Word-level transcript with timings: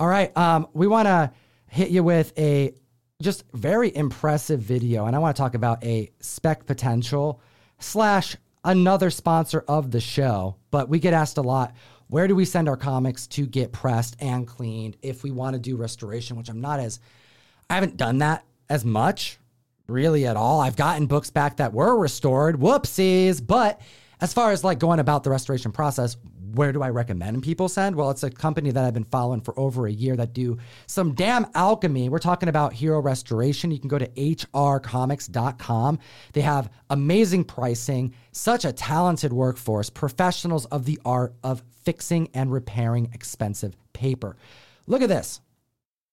All 0.00 0.08
right. 0.08 0.34
Um, 0.34 0.66
we 0.72 0.86
want 0.86 1.08
to 1.08 1.30
hit 1.66 1.90
you 1.90 2.02
with 2.02 2.32
a 2.38 2.72
just 3.20 3.44
very 3.52 3.94
impressive 3.94 4.58
video, 4.58 5.04
and 5.04 5.14
I 5.14 5.18
want 5.18 5.36
to 5.36 5.42
talk 5.42 5.54
about 5.54 5.84
a 5.84 6.10
spec 6.20 6.64
potential 6.64 7.42
slash 7.80 8.34
another 8.64 9.10
sponsor 9.10 9.62
of 9.68 9.90
the 9.90 10.00
show. 10.00 10.56
But 10.70 10.88
we 10.88 11.00
get 11.00 11.12
asked 11.12 11.36
a 11.36 11.42
lot. 11.42 11.74
Where 12.08 12.26
do 12.26 12.34
we 12.34 12.46
send 12.46 12.66
our 12.66 12.78
comics 12.78 13.26
to 13.26 13.44
get 13.44 13.72
pressed 13.72 14.16
and 14.20 14.46
cleaned 14.46 14.96
if 15.02 15.22
we 15.22 15.32
want 15.32 15.52
to 15.52 15.60
do 15.60 15.76
restoration? 15.76 16.38
Which 16.38 16.48
I'm 16.48 16.62
not 16.62 16.80
as, 16.80 16.98
I 17.68 17.74
haven't 17.74 17.98
done 17.98 18.18
that 18.18 18.46
as 18.70 18.86
much 18.86 19.38
really 19.86 20.26
at 20.26 20.36
all. 20.36 20.60
I've 20.60 20.76
gotten 20.76 21.08
books 21.08 21.28
back 21.28 21.58
that 21.58 21.74
were 21.74 21.98
restored. 21.98 22.56
Whoopsies. 22.58 23.46
But 23.46 23.82
as 24.20 24.32
far 24.32 24.52
as 24.52 24.64
like 24.64 24.78
going 24.78 25.00
about 25.00 25.24
the 25.24 25.30
restoration 25.30 25.72
process, 25.72 26.16
where 26.54 26.72
do 26.72 26.82
I 26.82 26.90
recommend 26.90 27.42
people 27.42 27.68
send? 27.68 27.94
Well, 27.96 28.10
it's 28.10 28.22
a 28.22 28.30
company 28.30 28.70
that 28.70 28.84
I've 28.84 28.94
been 28.94 29.04
following 29.04 29.40
for 29.40 29.58
over 29.58 29.86
a 29.86 29.92
year 29.92 30.16
that 30.16 30.32
do 30.32 30.58
some 30.86 31.14
damn 31.14 31.46
alchemy. 31.54 32.08
We're 32.08 32.18
talking 32.18 32.48
about 32.48 32.72
Hero 32.72 33.00
Restoration. 33.00 33.70
You 33.70 33.78
can 33.78 33.88
go 33.88 33.98
to 33.98 34.08
hrcomics.com. 34.08 35.98
They 36.32 36.40
have 36.40 36.70
amazing 36.90 37.44
pricing, 37.44 38.14
such 38.32 38.64
a 38.64 38.72
talented 38.72 39.32
workforce, 39.32 39.90
professionals 39.90 40.66
of 40.66 40.84
the 40.84 40.98
art 41.04 41.34
of 41.44 41.62
fixing 41.84 42.28
and 42.34 42.52
repairing 42.52 43.10
expensive 43.14 43.76
paper. 43.92 44.36
Look 44.86 45.02
at 45.02 45.08
this. 45.08 45.40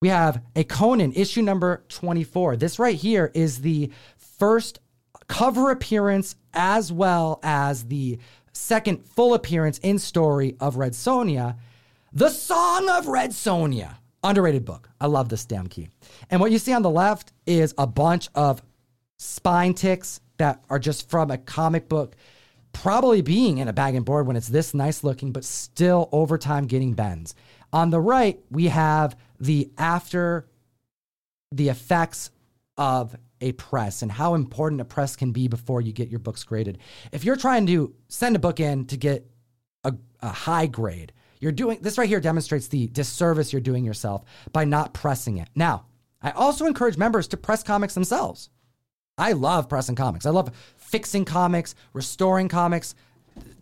We 0.02 0.10
have 0.10 0.44
a 0.56 0.64
Conan 0.64 1.14
issue 1.14 1.42
number 1.42 1.84
24. 1.90 2.58
This 2.58 2.78
right 2.78 2.96
here 2.96 3.32
is 3.34 3.62
the 3.62 3.92
first 4.18 4.80
cover 5.28 5.72
appearance 5.72 6.36
as 6.54 6.92
well 6.92 7.40
as 7.44 7.86
the 7.86 8.18
second 8.54 9.06
full 9.06 9.34
appearance 9.34 9.78
in 9.80 10.00
story 10.00 10.56
of 10.60 10.78
Red 10.78 10.94
Sonja, 10.94 11.58
The 12.14 12.30
Song 12.30 12.90
of 12.90 13.08
Red 13.08 13.32
Sonja. 13.32 13.98
Underrated 14.24 14.66
book. 14.66 14.90
I 15.00 15.06
love 15.06 15.30
this 15.30 15.46
damn 15.46 15.68
key. 15.68 15.90
And 16.30 16.42
what 16.42 16.52
you 16.52 16.58
see 16.58 16.74
on 16.74 16.82
the 16.82 16.90
left 16.90 17.34
is 17.46 17.74
a 17.78 17.86
bunch 17.86 18.30
of 18.34 18.62
spine 19.18 19.74
ticks 19.74 20.20
that 20.38 20.64
are 20.70 20.80
just 20.80 21.10
from 21.10 21.32
a 21.32 21.38
comic 21.38 21.88
book, 21.88 22.16
probably 22.74 23.22
being 23.22 23.60
in 23.60 23.68
a 23.68 23.74
bag 23.74 23.96
and 23.96 24.06
board 24.06 24.28
when 24.28 24.36
it's 24.36 24.48
this 24.48 24.74
nice 24.74 25.04
looking, 25.04 25.32
but 25.32 25.44
still 25.44 26.10
over 26.12 26.38
time 26.38 26.66
getting 26.66 26.94
bends. 26.94 27.36
On 27.72 27.90
the 27.90 28.00
right, 28.00 28.40
we 28.50 28.66
have 28.68 29.16
the 29.40 29.72
after 29.78 30.48
the 31.52 31.70
effects 31.70 32.32
of 32.78 33.16
a 33.42 33.52
press 33.54 34.02
and 34.02 34.12
how 34.12 34.34
important 34.34 34.82
a 34.82 34.86
press 34.86 35.16
can 35.16 35.32
be 35.32 35.48
before 35.48 35.82
you 35.82 35.92
get 35.92 36.10
your 36.10 36.20
books 36.20 36.44
graded. 36.44 36.80
If 37.12 37.24
you're 37.24 37.36
trying 37.36 37.66
to 37.68 37.94
send 38.08 38.36
a 38.36 38.40
book 38.40 38.60
in 38.60 38.86
to 38.86 38.98
get 38.98 39.30
a, 39.84 39.94
a 40.22 40.30
high 40.30 40.68
grade, 40.68 41.14
you're 41.40 41.52
doing 41.52 41.80
this 41.82 41.98
right 41.98 42.10
here 42.10 42.20
demonstrates 42.20 42.68
the 42.68 42.88
disservice 42.88 43.54
you're 43.54 43.62
doing 43.62 43.86
yourself 43.86 44.24
by 44.52 44.66
not 44.66 44.94
pressing 44.94 45.38
it. 45.38 45.50
Now, 45.56 45.86
I 46.22 46.32
also 46.32 46.66
encourage 46.66 46.98
members 46.98 47.28
to 47.30 47.38
press 47.38 47.64
comics 47.64 47.94
themselves. 47.94 48.50
I 49.18 49.34
love 49.34 49.70
pressing 49.70 49.96
comics. 49.96 50.26
I 50.26 50.32
love 50.32 50.52
fixing 50.78 51.26
comics, 51.26 51.76
restoring 51.94 52.48
comics 52.48 52.96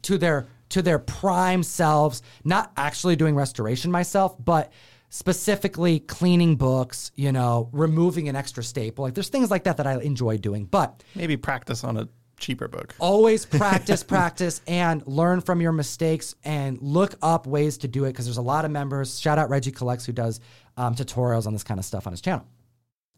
to 0.04 0.18
their 0.18 0.48
to 0.70 0.82
their 0.82 1.00
prime 1.00 1.64
selves, 1.64 2.22
not 2.44 2.72
actually 2.76 3.16
doing 3.16 3.36
restoration 3.36 3.92
myself, 3.92 4.36
but 4.44 4.72
specifically 5.16 6.02
cleaning 6.02 6.58
books, 6.58 7.14
you 7.16 7.32
know, 7.32 7.70
removing 7.72 8.28
an 8.28 8.36
extra 8.36 8.62
staple. 8.62 9.06
Like 9.06 9.14
there's 9.14 9.30
things 9.30 9.50
like 9.50 9.64
that 9.64 9.78
that 9.78 9.88
I 9.88 10.02
enjoy 10.02 10.38
doing, 10.38 10.66
but 10.66 11.06
maybe 11.16 11.38
practice 11.38 11.86
on 11.86 11.96
a 11.96 12.10
cheaper 12.38 12.68
book. 12.68 12.94
Always 13.00 13.46
practice, 13.46 14.04
practice, 14.16 14.60
and 14.68 15.08
learn 15.08 15.40
from 15.40 15.62
your 15.62 15.72
mistakes 15.72 16.36
and 16.44 16.82
look 16.82 17.16
up 17.22 17.48
ways 17.48 17.78
to 17.78 17.88
do 17.88 18.04
it 18.04 18.10
because 18.10 18.26
there's 18.26 18.36
a 18.36 18.42
lot 18.42 18.66
of 18.66 18.72
members. 18.72 19.18
Shout 19.18 19.40
out 19.40 19.50
Reggie 19.50 19.72
Collects 19.72 20.06
who 20.06 20.12
does 20.12 20.42
um, 20.76 20.96
tutorials 20.96 21.48
on 21.48 21.54
this 21.54 21.64
kind 21.64 21.80
of 21.80 21.86
stuff 21.86 22.08
on 22.08 22.12
his 22.12 22.20
channel. 22.20 22.46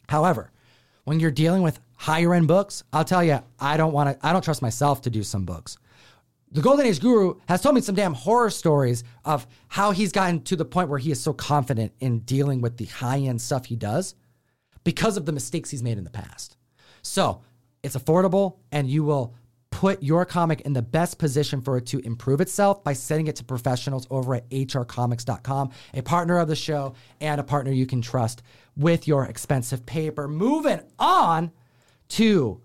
However, 0.08 0.52
when 1.06 1.20
you're 1.20 1.32
dealing 1.32 1.64
with 1.64 1.80
higher 1.96 2.32
end 2.36 2.48
books, 2.48 2.84
I'll 2.94 3.06
tell 3.06 3.24
you, 3.24 3.40
I 3.60 3.76
don't 3.76 3.92
want 3.92 4.22
to, 4.22 4.28
I 4.28 4.34
don't 4.34 4.44
trust 4.44 4.62
myself 4.62 5.02
to 5.02 5.10
do 5.10 5.24
some 5.24 5.46
books 5.46 5.80
the 6.52 6.62
Golden 6.62 6.86
Age 6.86 7.00
Guru 7.00 7.36
has 7.48 7.62
told 7.62 7.76
me 7.76 7.82
some 7.82 7.96
damn 7.96 8.14
horror 8.14 8.50
stories 8.50 9.04
of 9.26 9.46
how 9.68 9.92
he's 9.92 10.12
gotten 10.12 10.42
to 10.44 10.56
the 10.56 10.66
point 10.66 10.90
where 10.90 11.00
he 11.00 11.12
is 11.12 11.22
so 11.22 11.34
confident 11.34 11.92
in 12.00 12.20
dealing 12.20 12.62
with 12.62 12.78
the 12.78 12.86
high 12.86 13.20
end 13.20 13.42
stuff 13.42 13.66
he 13.66 13.76
does 13.76 14.16
because 14.84 15.18
of 15.18 15.26
the 15.26 15.34
mistakes 15.34 15.70
he's 15.70 15.84
made 15.84 15.98
in 15.98 16.06
the 16.06 16.10
past. 16.10 16.56
So 17.02 17.42
it's 17.84 17.98
affordable 17.98 18.58
and 18.72 18.90
you 18.90 19.04
will 19.04 19.36
put 19.70 20.02
your 20.02 20.26
comic 20.26 20.62
in 20.62 20.74
the 20.74 20.82
best 20.82 21.20
position 21.20 21.62
for 21.62 21.78
it 21.78 21.86
to 21.88 22.00
improve 22.00 22.42
itself 22.42 22.84
by 22.84 22.94
sending 22.94 23.28
it 23.28 23.36
to 23.36 23.44
professionals 23.44 24.08
over 24.10 24.36
at 24.36 24.50
hrcomics.com, 24.50 25.70
a 25.94 26.02
partner 26.02 26.40
of 26.40 26.48
the 26.48 26.56
show 26.56 26.94
and 27.20 27.40
a 27.40 27.44
partner 27.44 27.72
you 27.72 27.86
can 27.86 28.02
trust 28.02 28.42
with 28.76 29.08
your 29.08 29.26
expensive 29.26 29.86
paper. 29.86 30.28
Moving 30.28 30.80
on 30.98 31.52
to 32.10 32.62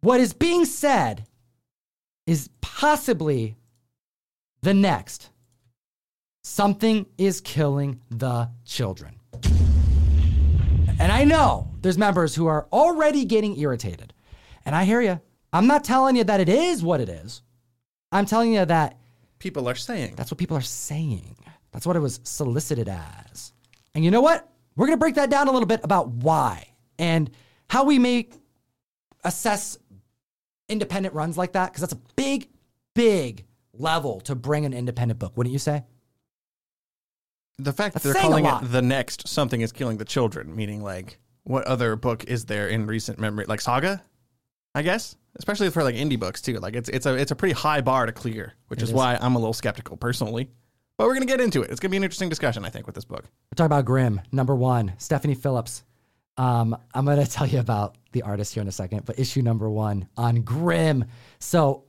what 0.00 0.20
is 0.20 0.32
being 0.32 0.64
said 0.64 1.24
is 2.26 2.50
possibly 2.60 3.56
the 4.62 4.74
next. 4.74 5.30
Something 6.42 7.06
is 7.18 7.40
killing 7.40 8.00
the 8.10 8.50
children. 8.64 9.20
And 10.98 11.12
I 11.12 11.24
know 11.24 11.72
there's 11.82 11.98
members 11.98 12.34
who 12.34 12.46
are 12.46 12.66
already 12.72 13.24
getting 13.24 13.58
irritated. 13.58 14.12
And 14.64 14.74
I 14.74 14.84
hear 14.84 15.00
you. 15.00 15.20
I'm 15.52 15.66
not 15.66 15.84
telling 15.84 16.16
you 16.16 16.24
that 16.24 16.40
it 16.40 16.48
is 16.48 16.82
what 16.82 17.00
it 17.00 17.08
is. 17.08 17.42
I'm 18.12 18.26
telling 18.26 18.52
you 18.52 18.64
that 18.64 18.98
people 19.38 19.68
are 19.68 19.74
saying. 19.74 20.14
That's 20.16 20.30
what 20.30 20.38
people 20.38 20.56
are 20.56 20.62
saying. 20.62 21.36
That's 21.72 21.86
what 21.86 21.96
it 21.96 22.00
was 22.00 22.20
solicited 22.22 22.88
as. 22.88 23.52
And 23.94 24.04
you 24.04 24.10
know 24.10 24.20
what? 24.20 24.48
We're 24.76 24.86
going 24.86 24.98
to 24.98 25.00
break 25.00 25.14
that 25.16 25.30
down 25.30 25.48
a 25.48 25.52
little 25.52 25.66
bit 25.66 25.80
about 25.82 26.08
why 26.08 26.68
and 26.98 27.30
how 27.68 27.84
we 27.84 27.98
may 27.98 28.28
assess 29.24 29.78
independent 30.68 31.14
runs 31.14 31.36
like 31.36 31.52
that 31.52 31.72
because 31.72 31.80
that's 31.80 31.92
a 31.92 32.00
big, 32.16 32.48
big 32.94 33.44
level 33.72 34.20
to 34.22 34.34
bring 34.34 34.64
an 34.64 34.72
independent 34.72 35.18
book, 35.18 35.36
wouldn't 35.36 35.52
you 35.52 35.58
say? 35.58 35.84
The 37.58 37.72
fact 37.72 37.94
that 37.94 38.02
they're 38.02 38.14
calling 38.14 38.44
it 38.44 38.70
the 38.70 38.82
next 38.82 39.28
something 39.28 39.60
is 39.60 39.72
killing 39.72 39.96
the 39.96 40.04
children, 40.04 40.54
meaning 40.54 40.82
like 40.82 41.18
what 41.44 41.64
other 41.64 41.96
book 41.96 42.24
is 42.24 42.44
there 42.44 42.68
in 42.68 42.86
recent 42.86 43.18
memory, 43.18 43.46
like 43.48 43.60
Saga, 43.60 44.02
I 44.74 44.82
guess, 44.82 45.16
especially 45.36 45.70
for 45.70 45.82
like 45.82 45.94
indie 45.94 46.20
books 46.20 46.42
too. 46.42 46.58
Like 46.58 46.74
it's 46.74 46.90
it's 46.90 47.06
a 47.06 47.14
it's 47.14 47.30
a 47.30 47.36
pretty 47.36 47.54
high 47.54 47.80
bar 47.80 48.04
to 48.04 48.12
clear, 48.12 48.52
which 48.68 48.82
is, 48.82 48.90
is 48.90 48.94
why 48.94 49.16
I'm 49.20 49.36
a 49.36 49.38
little 49.38 49.54
skeptical 49.54 49.96
personally. 49.96 50.50
But 50.98 51.06
we're 51.06 51.14
gonna 51.14 51.26
get 51.26 51.40
into 51.40 51.62
it. 51.62 51.70
It's 51.70 51.80
gonna 51.80 51.90
be 51.90 51.96
an 51.96 52.04
interesting 52.04 52.28
discussion, 52.28 52.64
I 52.64 52.68
think, 52.68 52.84
with 52.84 52.94
this 52.94 53.04
book. 53.06 53.24
We're 53.24 53.56
talking 53.56 53.66
about 53.66 53.86
Grimm, 53.86 54.20
number 54.32 54.54
one, 54.54 54.92
Stephanie 54.98 55.34
Phillips. 55.34 55.82
Um, 56.36 56.76
I'm 56.94 57.04
going 57.04 57.18
to 57.24 57.30
tell 57.30 57.46
you 57.46 57.60
about 57.60 57.96
the 58.12 58.22
artist 58.22 58.54
here 58.54 58.62
in 58.62 58.68
a 58.68 58.72
second, 58.72 59.04
but 59.04 59.18
issue 59.18 59.42
number 59.42 59.68
one 59.68 60.08
on 60.16 60.42
Grimm. 60.42 61.04
So 61.38 61.84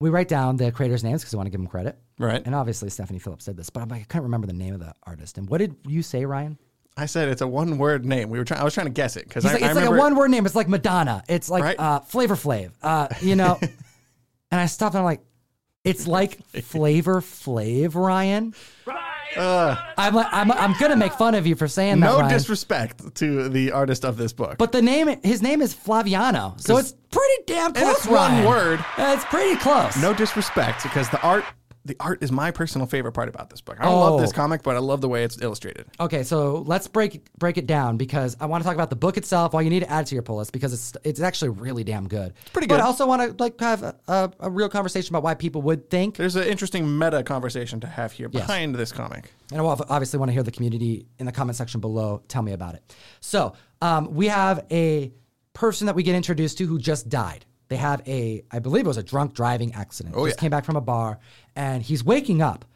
we 0.00 0.10
write 0.10 0.28
down 0.28 0.56
the 0.56 0.72
creators' 0.72 1.04
names 1.04 1.22
because 1.22 1.32
we 1.32 1.36
want 1.36 1.46
to 1.46 1.50
give 1.50 1.60
them 1.60 1.68
credit. 1.68 1.98
Right. 2.18 2.42
And 2.44 2.54
obviously 2.54 2.90
Stephanie 2.90 3.18
Phillips 3.18 3.44
said 3.44 3.56
this, 3.56 3.70
but 3.70 3.82
I'm 3.82 3.88
like, 3.88 4.02
I 4.02 4.04
couldn't 4.04 4.24
remember 4.24 4.46
the 4.46 4.52
name 4.52 4.74
of 4.74 4.80
the 4.80 4.94
artist. 5.04 5.38
And 5.38 5.48
what 5.48 5.58
did 5.58 5.76
you 5.86 6.02
say, 6.02 6.24
Ryan? 6.24 6.58
I 6.96 7.06
said 7.06 7.28
it's 7.28 7.40
a 7.40 7.46
one 7.46 7.78
word 7.78 8.04
name. 8.04 8.28
We 8.28 8.38
were 8.38 8.44
trying. 8.44 8.60
I 8.60 8.64
was 8.64 8.74
trying 8.74 8.86
to 8.86 8.92
guess 8.92 9.16
it 9.16 9.26
because 9.26 9.44
like, 9.44 9.54
it's 9.54 9.64
I 9.64 9.72
like 9.72 9.86
a 9.86 9.92
one 9.92 10.14
word 10.14 10.30
name. 10.30 10.44
It's 10.44 10.54
like 10.54 10.68
Madonna. 10.68 11.24
It's 11.26 11.48
like 11.48 11.64
right? 11.64 11.78
uh, 11.78 12.00
Flavor 12.00 12.34
Flav. 12.34 12.72
Uh, 12.82 13.08
you 13.22 13.34
know. 13.34 13.58
and 14.52 14.60
I 14.60 14.66
stopped 14.66 14.94
and 14.94 14.98
I'm 15.00 15.04
like, 15.06 15.22
it's 15.84 16.06
like 16.06 16.44
Flavor 16.62 17.20
Flav, 17.20 17.94
Ryan. 17.94 18.54
Uh, 19.36 19.76
I'm, 19.96 20.16
I'm, 20.16 20.52
I'm 20.52 20.74
gonna 20.78 20.96
make 20.96 21.12
fun 21.12 21.34
of 21.34 21.46
you 21.46 21.54
for 21.56 21.68
saying 21.68 22.00
that. 22.00 22.06
No 22.06 22.20
Ryan. 22.20 22.32
disrespect 22.32 23.14
to 23.16 23.48
the 23.48 23.72
artist 23.72 24.04
of 24.04 24.16
this 24.16 24.32
book, 24.32 24.58
but 24.58 24.72
the 24.72 24.82
name, 24.82 25.20
his 25.22 25.42
name 25.42 25.62
is 25.62 25.74
Flaviano, 25.74 26.60
so 26.60 26.76
it's 26.76 26.94
pretty 27.10 27.42
damn 27.46 27.72
close. 27.72 27.96
It's 27.98 28.06
one 28.06 28.44
word. 28.44 28.84
It's 28.98 29.24
pretty 29.26 29.56
close. 29.58 29.96
No 29.96 30.12
disrespect, 30.12 30.82
because 30.82 31.08
the 31.10 31.20
art 31.22 31.44
the 31.84 31.96
art 31.98 32.22
is 32.22 32.30
my 32.30 32.50
personal 32.50 32.86
favorite 32.86 33.12
part 33.12 33.28
about 33.28 33.50
this 33.50 33.60
book. 33.60 33.76
I 33.80 33.84
don't 33.84 33.98
love 33.98 34.20
this 34.20 34.30
oh. 34.30 34.34
comic, 34.34 34.62
but 34.62 34.76
I 34.76 34.78
love 34.78 35.00
the 35.00 35.08
way 35.08 35.24
it's 35.24 35.40
illustrated. 35.42 35.86
Okay, 35.98 36.22
so 36.22 36.58
let's 36.66 36.86
break 36.86 37.24
break 37.38 37.58
it 37.58 37.66
down 37.66 37.96
because 37.96 38.36
I 38.40 38.46
want 38.46 38.62
to 38.62 38.66
talk 38.66 38.74
about 38.74 38.90
the 38.90 38.96
book 38.96 39.16
itself. 39.16 39.52
Why 39.52 39.62
you 39.62 39.70
need 39.70 39.80
to 39.80 39.90
add 39.90 40.06
to 40.06 40.14
your 40.14 40.22
pull 40.22 40.36
list 40.36 40.52
because 40.52 40.72
it's 40.72 40.92
it's 41.04 41.20
actually 41.20 41.50
really 41.50 41.84
damn 41.84 42.06
good. 42.08 42.34
It's 42.42 42.50
pretty 42.50 42.68
good. 42.68 42.76
But 42.76 42.82
I 42.82 42.86
also 42.86 43.06
want 43.06 43.36
to 43.36 43.42
like 43.42 43.58
have 43.60 43.82
a, 43.82 43.96
a, 44.06 44.32
a 44.40 44.50
real 44.50 44.68
conversation 44.68 45.14
about 45.14 45.22
why 45.24 45.34
people 45.34 45.62
would 45.62 45.90
think. 45.90 46.16
There's 46.16 46.36
an 46.36 46.44
interesting 46.44 46.98
meta 46.98 47.22
conversation 47.22 47.80
to 47.80 47.86
have 47.86 48.12
here 48.12 48.28
Yes. 48.32 48.46
behind 48.46 48.74
this 48.74 48.92
comic. 48.92 49.32
And 49.50 49.60
I 49.60 49.64
obviously 49.64 50.18
want 50.18 50.28
to 50.30 50.32
hear 50.32 50.42
the 50.42 50.52
community 50.52 51.06
in 51.18 51.26
the 51.26 51.32
comment 51.32 51.56
section 51.56 51.80
below 51.80 52.22
tell 52.28 52.42
me 52.42 52.52
about 52.52 52.74
it. 52.74 52.94
So 53.20 53.54
um, 53.80 54.14
we 54.14 54.28
have 54.28 54.64
a 54.70 55.12
person 55.52 55.86
that 55.86 55.96
we 55.96 56.02
get 56.02 56.14
introduced 56.14 56.58
to 56.58 56.66
who 56.66 56.78
just 56.78 57.08
died. 57.08 57.44
They 57.72 57.78
have 57.78 58.06
a, 58.06 58.44
I 58.50 58.58
believe 58.58 58.84
it 58.84 58.88
was 58.88 58.98
a 58.98 59.02
drunk 59.02 59.32
driving 59.32 59.72
accident. 59.72 60.14
Oh, 60.14 60.26
Just 60.26 60.36
yeah. 60.36 60.40
came 60.42 60.50
back 60.50 60.66
from 60.66 60.76
a 60.76 60.80
bar 60.82 61.18
and 61.56 61.82
he's 61.82 62.04
waking 62.04 62.42
up. 62.42 62.66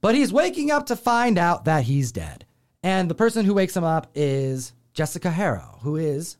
But 0.00 0.16
he's 0.16 0.32
waking 0.32 0.72
up 0.72 0.86
to 0.86 0.96
find 0.96 1.38
out 1.38 1.66
that 1.66 1.84
he's 1.84 2.10
dead. 2.10 2.44
And 2.82 3.08
the 3.08 3.14
person 3.14 3.44
who 3.46 3.54
wakes 3.54 3.76
him 3.76 3.84
up 3.84 4.10
is 4.16 4.72
Jessica 4.94 5.30
Harrow, 5.30 5.78
who 5.82 5.94
is 5.94 6.38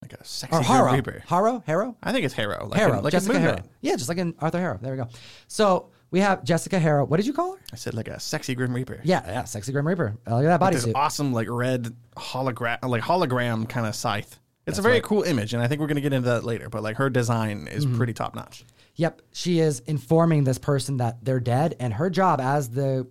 like 0.00 0.12
a 0.12 0.24
sexy 0.24 0.56
or 0.56 0.62
Harrow. 0.62 1.02
Harrow? 1.26 1.64
Harrow? 1.66 1.96
I 2.04 2.12
think 2.12 2.24
it's 2.24 2.34
Harrow. 2.34 2.68
Like 2.68 2.78
Harrow. 2.78 2.98
In, 2.98 3.02
like 3.02 3.10
Jessica 3.10 3.36
Harrow. 3.40 3.62
Yeah, 3.80 3.96
just 3.96 4.08
like 4.08 4.18
in 4.18 4.32
Arthur 4.38 4.60
Harrow. 4.60 4.78
There 4.80 4.92
we 4.92 4.96
go. 4.96 5.08
So 5.48 5.88
we 6.12 6.20
have 6.20 6.44
Jessica 6.44 6.78
Harrow. 6.78 7.04
What 7.04 7.16
did 7.16 7.26
you 7.26 7.32
call 7.32 7.56
her? 7.56 7.60
I 7.72 7.76
said 7.76 7.94
like 7.94 8.06
a 8.06 8.20
sexy 8.20 8.54
Grim 8.54 8.72
Reaper. 8.72 9.00
Yeah, 9.02 9.22
yeah, 9.26 9.42
sexy 9.42 9.72
Grim 9.72 9.88
Reaper. 9.88 10.16
Look 10.28 10.44
at 10.44 10.60
that 10.60 10.60
bodysuit. 10.60 10.92
awesome 10.94 11.32
like 11.32 11.48
red 11.50 11.92
hologram, 12.16 12.78
like 12.88 13.02
hologram 13.02 13.68
kind 13.68 13.88
of 13.88 13.96
scythe. 13.96 14.38
It's 14.66 14.76
That's 14.76 14.78
a 14.78 14.82
very 14.82 14.94
right. 14.94 15.02
cool 15.02 15.22
image, 15.22 15.52
and 15.52 15.62
I 15.62 15.68
think 15.68 15.80
we're 15.80 15.88
going 15.88 15.96
to 15.96 16.00
get 16.00 16.12
into 16.12 16.30
that 16.30 16.44
later. 16.44 16.70
But 16.70 16.82
like 16.82 16.96
her 16.96 17.10
design 17.10 17.68
is 17.68 17.84
mm-hmm. 17.84 17.96
pretty 17.96 18.14
top 18.14 18.34
notch. 18.34 18.64
Yep, 18.96 19.22
she 19.32 19.58
is 19.58 19.80
informing 19.80 20.44
this 20.44 20.58
person 20.58 20.98
that 20.98 21.24
they're 21.24 21.40
dead, 21.40 21.76
and 21.80 21.92
her 21.92 22.08
job 22.08 22.40
as 22.40 22.70
the 22.70 23.06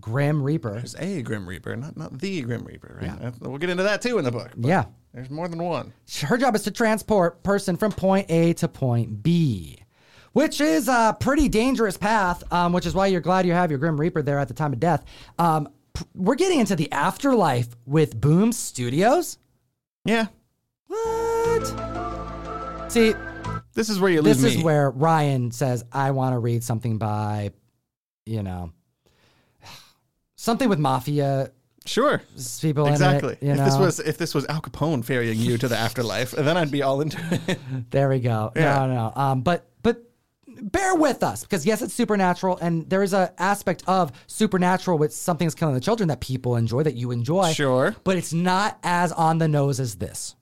Grim 0.00 0.42
Reaper. 0.42 0.74
There's 0.74 0.94
a 0.96 1.22
Grim 1.22 1.48
Reaper, 1.48 1.74
not 1.74 1.96
not 1.96 2.18
the 2.18 2.42
Grim 2.42 2.64
Reaper. 2.64 2.98
Right? 3.00 3.20
Yeah. 3.20 3.30
We'll 3.40 3.58
get 3.58 3.70
into 3.70 3.82
that 3.82 4.00
too 4.00 4.18
in 4.18 4.24
the 4.24 4.30
book. 4.30 4.52
Yeah, 4.56 4.84
there's 5.12 5.30
more 5.30 5.48
than 5.48 5.62
one. 5.62 5.92
Her 6.22 6.38
job 6.38 6.54
is 6.54 6.62
to 6.64 6.70
transport 6.70 7.42
person 7.42 7.76
from 7.76 7.90
point 7.90 8.30
A 8.30 8.52
to 8.54 8.68
point 8.68 9.22
B 9.22 9.82
which 10.32 10.60
is 10.60 10.88
a 10.88 11.16
pretty 11.18 11.48
dangerous 11.48 11.96
path, 11.96 12.42
um, 12.52 12.72
which 12.72 12.86
is 12.86 12.94
why 12.94 13.06
you're 13.06 13.20
glad 13.20 13.46
you 13.46 13.52
have 13.52 13.70
your 13.70 13.78
Grim 13.78 14.00
Reaper 14.00 14.22
there 14.22 14.38
at 14.38 14.48
the 14.48 14.54
time 14.54 14.72
of 14.72 14.80
death. 14.80 15.04
Um, 15.38 15.68
we're 16.14 16.34
getting 16.34 16.60
into 16.60 16.76
the 16.76 16.90
afterlife 16.90 17.68
with 17.86 18.18
Boom 18.20 18.52
Studios. 18.52 19.38
Yeah. 20.04 20.26
What? 20.92 22.92
See, 22.92 23.14
this 23.72 23.88
is 23.88 23.98
where 23.98 24.10
you 24.10 24.20
lose 24.20 24.42
This 24.42 24.56
is 24.56 24.62
where 24.62 24.90
Ryan 24.90 25.50
says, 25.50 25.84
"I 25.90 26.10
want 26.10 26.34
to 26.34 26.38
read 26.38 26.62
something 26.62 26.98
by, 26.98 27.52
you 28.26 28.42
know, 28.42 28.72
something 30.36 30.68
with 30.68 30.78
mafia." 30.78 31.52
Sure. 31.86 32.22
People 32.60 32.86
exactly. 32.86 33.38
It, 33.40 33.48
if 33.48 33.56
know? 33.56 33.64
this 33.64 33.76
was 33.76 34.00
if 34.00 34.18
this 34.18 34.34
was 34.34 34.46
Al 34.46 34.60
Capone 34.60 35.04
ferrying 35.04 35.38
you 35.38 35.56
to 35.58 35.66
the 35.66 35.76
afterlife, 35.76 36.32
then 36.32 36.56
I'd 36.56 36.70
be 36.70 36.82
all 36.82 37.00
into 37.00 37.18
it. 37.48 37.58
there 37.90 38.08
we 38.08 38.20
go. 38.20 38.52
Yeah. 38.54 38.86
No, 38.86 38.94
no. 38.94 39.12
Um, 39.16 39.40
but 39.40 39.70
but 39.82 40.02
bear 40.46 40.94
with 40.94 41.22
us 41.22 41.42
because 41.42 41.64
yes, 41.64 41.80
it's 41.80 41.94
supernatural, 41.94 42.58
and 42.58 42.88
there 42.90 43.02
is 43.02 43.14
a 43.14 43.32
aspect 43.38 43.82
of 43.86 44.12
supernatural 44.26 44.98
with 44.98 45.14
something 45.14 45.46
that's 45.46 45.54
killing 45.54 45.74
the 45.74 45.80
children 45.80 46.08
that 46.08 46.20
people 46.20 46.56
enjoy, 46.56 46.82
that 46.82 46.94
you 46.94 47.10
enjoy. 47.10 47.52
Sure. 47.52 47.96
But 48.04 48.18
it's 48.18 48.34
not 48.34 48.78
as 48.82 49.10
on 49.12 49.38
the 49.38 49.48
nose 49.48 49.80
as 49.80 49.96
this. 49.96 50.36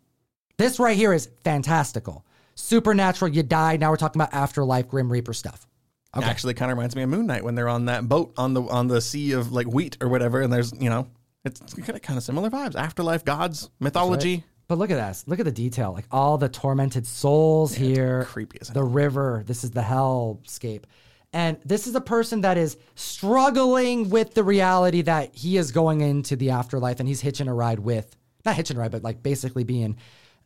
This 0.61 0.79
right 0.79 0.95
here 0.95 1.15
is 1.15 1.31
fantastical. 1.43 2.23
Supernatural, 2.55 3.31
you 3.31 3.43
die. 3.43 3.79
Now 3.79 3.89
we're 3.89 3.97
talking 3.97 4.21
about 4.21 4.35
afterlife, 4.35 4.89
Grim 4.89 5.11
Reaper 5.11 5.33
stuff. 5.33 5.67
Okay. 6.15 6.27
Actually, 6.27 6.53
kind 6.53 6.71
of 6.71 6.77
reminds 6.77 6.95
me 6.95 7.01
of 7.01 7.09
Moon 7.09 7.27
Knight 7.27 7.43
when 7.43 7.55
they're 7.55 7.67
on 7.67 7.87
that 7.87 8.07
boat 8.11 8.35
on 8.37 8.53
the 8.53 8.61
on 8.65 8.87
the 8.87 9.01
sea 9.01 9.33
of 9.33 9.53
like 9.53 9.67
wheat 9.67 9.97
or 10.03 10.09
whatever, 10.11 10.43
and 10.43 10.53
there's 10.53 10.75
you 10.79 10.91
know 10.91 11.09
it's 11.47 11.73
kind 11.73 11.97
of 11.97 12.03
kind 12.03 12.19
of 12.19 12.23
similar 12.23 12.51
vibes. 12.51 12.75
Afterlife, 12.75 13.25
gods, 13.25 13.71
mythology. 13.81 14.35
Right. 14.35 14.45
But 14.69 14.77
look 14.77 14.91
at 14.91 14.97
this. 14.97 15.25
Look 15.27 15.39
at 15.39 15.47
the 15.47 15.51
detail. 15.51 15.95
Like 15.95 16.05
all 16.11 16.37
the 16.37 16.51
tormented 16.51 17.07
souls 17.07 17.79
yeah, 17.79 17.87
here. 17.87 18.25
Creepy 18.25 18.59
as 18.61 18.69
The 18.69 18.85
river. 18.85 19.43
This 19.47 19.65
is 19.65 19.71
the 19.71 19.81
hellscape. 19.81 20.85
And 21.33 21.57
this 21.65 21.87
is 21.87 21.95
a 21.95 22.03
person 22.03 22.43
that 22.43 22.59
is 22.59 22.77
struggling 22.97 24.11
with 24.11 24.35
the 24.35 24.45
reality 24.45 25.01
that 25.03 25.35
he 25.35 25.57
is 25.57 25.73
going 25.73 26.03
into 26.03 26.37
the 26.37 26.51
afterlife 26.51 27.01
and 27.01 27.09
he's 27.09 27.23
hitching 27.23 27.49
a 27.49 27.55
ride 27.55 27.79
with, 27.79 28.15
not 28.45 28.57
hitching 28.57 28.77
a 28.77 28.81
ride, 28.81 28.91
but 28.91 29.03
like 29.03 29.23
basically 29.23 29.65
being 29.65 29.97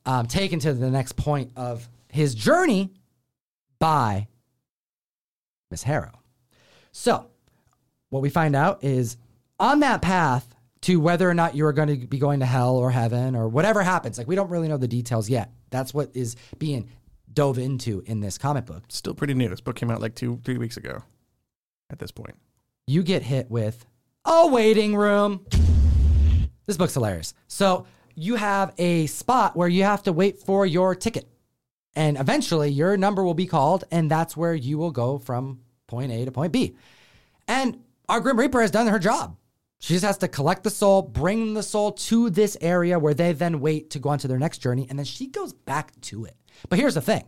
um, 0.07 0.27
taken 0.27 0.59
to 0.61 0.73
the 0.73 0.91
next 0.91 1.17
point 1.17 1.51
of 1.57 1.89
his 2.09 2.35
journey 2.35 2.93
by 3.79 4.29
Miss 5.71 5.83
Harrow. 5.83 6.13
So, 6.93 7.27
what 8.11 8.23
we 8.23 8.31
find 8.31 8.55
out 8.55 8.85
is 8.85 9.17
on 9.59 9.81
that 9.81 10.03
path 10.03 10.55
to 10.83 11.01
whether 11.01 11.29
or 11.29 11.35
not 11.35 11.55
you 11.55 11.67
are 11.67 11.73
going 11.73 11.89
to 11.89 12.07
be 12.07 12.19
going 12.19 12.41
to 12.41 12.47
hell 12.47 12.77
or 12.77 12.91
heaven 12.91 13.35
or 13.35 13.49
whatever 13.49 13.83
happens, 13.83 14.19
like 14.19 14.29
we 14.29 14.35
don't 14.35 14.51
really 14.51 14.69
know 14.69 14.77
the 14.77 14.87
details 14.87 15.29
yet. 15.29 15.51
That's 15.71 15.95
what 15.95 16.11
is 16.15 16.37
being 16.59 16.91
dove 17.33 17.59
into 17.59 18.03
in 18.07 18.21
this 18.21 18.39
comic 18.39 18.67
book. 18.67 18.85
Still 18.89 19.15
pretty 19.15 19.35
new. 19.35 19.49
This 19.49 19.61
book 19.61 19.77
came 19.77 19.91
out 19.91 20.01
like 20.01 20.15
two, 20.15 20.41
three 20.45 20.59
weeks 20.59 20.77
ago 20.77 21.03
at 21.91 21.99
this 21.99 22.13
point. 22.13 22.37
You 22.87 23.03
get 23.03 23.23
hit 23.23 23.51
with 23.51 23.85
a 24.25 24.47
waiting 24.47 24.95
room. 24.95 25.45
This 26.67 26.77
book's 26.77 26.95
hilarious. 26.95 27.35
So, 27.49 27.87
you 28.15 28.37
have 28.37 28.73
a 28.79 29.07
spot 29.07 29.57
where 29.57 29.69
you 29.69 29.85
have 29.85 30.03
to 30.05 30.13
wait 30.13 30.39
for 30.39 30.67
your 30.67 30.95
ticket. 30.95 31.29
And 31.97 32.19
eventually 32.19 32.71
your 32.71 32.97
number 32.97 33.23
will 33.23 33.35
be 33.35 33.47
called, 33.47 33.85
and 33.91 34.11
that's 34.11 34.37
where 34.37 34.55
you 34.55 34.79
will 34.79 34.91
go 34.91 35.19
from 35.19 35.61
point 35.87 36.11
A 36.13 36.25
to 36.25 36.33
point 36.33 36.53
B. 36.53 36.77
And 37.47 37.79
our 38.09 38.21
Grim 38.21 38.39
Reaper 38.39 38.61
has 38.61 38.71
done 38.71 38.87
her 38.89 38.99
job. 38.99 39.37
She 39.79 39.95
just 39.95 40.05
has 40.05 40.19
to 40.19 40.29
collect 40.29 40.65
the 40.65 40.71
soul, 40.71 41.03
bring 41.03 41.55
the 41.55 41.63
soul 41.63 41.93
to 41.93 42.31
this 42.31 42.57
area 42.61 42.99
where 42.99 43.15
they 43.15 43.33
then 43.33 43.61
wait 43.61 43.91
to 43.91 43.99
go 43.99 44.09
on 44.09 44.19
to 44.21 44.29
their 44.29 44.39
next 44.39 44.59
journey, 44.59 44.87
and 44.89 44.99
then 44.99 45.05
she 45.05 45.27
goes 45.27 45.53
back 45.53 45.99
to 46.03 46.25
it. 46.25 46.37
But 46.69 46.79
here's 46.79 46.95
the 46.95 47.01
thing 47.01 47.25